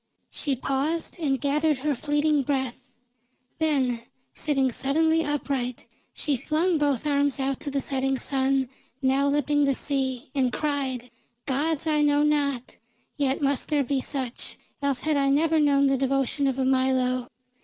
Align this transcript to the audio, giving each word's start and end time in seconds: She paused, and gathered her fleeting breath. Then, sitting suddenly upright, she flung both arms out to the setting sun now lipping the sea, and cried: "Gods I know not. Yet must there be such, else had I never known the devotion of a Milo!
She 0.31 0.55
paused, 0.55 1.17
and 1.19 1.39
gathered 1.39 1.77
her 1.77 1.93
fleeting 1.93 2.41
breath. 2.41 2.91
Then, 3.59 4.01
sitting 4.33 4.71
suddenly 4.71 5.23
upright, 5.23 5.85
she 6.11 6.37
flung 6.37 6.79
both 6.79 7.05
arms 7.05 7.39
out 7.39 7.59
to 7.59 7.69
the 7.69 7.81
setting 7.81 8.17
sun 8.17 8.67
now 9.03 9.27
lipping 9.27 9.65
the 9.65 9.75
sea, 9.75 10.31
and 10.33 10.51
cried: 10.51 11.11
"Gods 11.45 11.85
I 11.85 12.01
know 12.01 12.23
not. 12.23 12.77
Yet 13.15 13.43
must 13.43 13.69
there 13.69 13.83
be 13.83 14.01
such, 14.01 14.57
else 14.81 15.01
had 15.01 15.17
I 15.17 15.29
never 15.29 15.59
known 15.59 15.85
the 15.85 15.97
devotion 15.99 16.47
of 16.47 16.57
a 16.57 16.65
Milo! 16.65 17.27